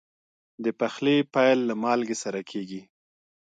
د 0.63 0.65
پخلي 0.79 1.17
پیل 1.33 1.59
له 1.69 1.73
مالګې 1.83 2.17
سره 2.23 2.39
کېږي. 2.51 2.81